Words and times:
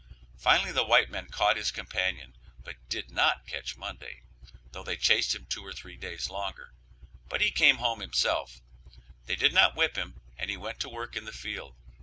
Finally 0.39 0.71
the 0.71 0.83
white 0.83 1.11
men 1.11 1.27
caught 1.27 1.57
his 1.57 1.69
companion, 1.69 2.35
but 2.63 2.75
did 2.89 3.11
not 3.11 3.45
catch 3.45 3.77
Monday, 3.77 4.23
though 4.71 4.81
they 4.81 4.97
chased 4.97 5.35
him 5.35 5.45
two 5.45 5.63
or 5.63 5.73
three 5.73 5.95
days 5.95 6.27
longer, 6.27 6.73
but 7.29 7.39
he 7.39 7.51
came 7.51 7.77
home 7.77 7.99
himself; 7.99 8.61
they 9.27 9.35
did 9.35 9.53
not 9.53 9.75
whip 9.75 9.95
him 9.97 10.19
and 10.39 10.49
he 10.49 10.57
went 10.57 10.79
to 10.79 10.89
work 10.89 11.15
in 11.15 11.25
the 11.25 11.31
field. 11.31 11.75